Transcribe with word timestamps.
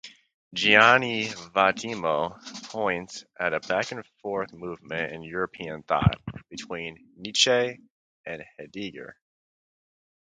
Gianni 0.55 1.27
Vattimo 1.27 2.35
points 2.71 3.23
at 3.39 3.53
a 3.53 3.59
back-and-forth 3.59 4.51
movement 4.51 5.11
in 5.11 5.21
European 5.21 5.83
thought, 5.83 6.19
between 6.49 6.97
Nietzsche 7.17 7.79
and 8.25 8.43
Heidegger. 8.57 9.15